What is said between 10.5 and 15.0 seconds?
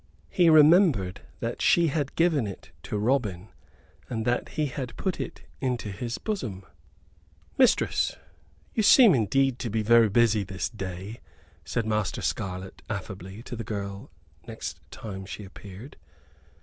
day," said Master Scarlett, affably, to the girl next